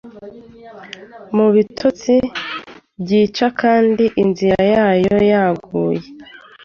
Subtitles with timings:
[1.35, 2.15] mubitotsi
[3.01, 6.07] byica Kandi inzira yayo yaguye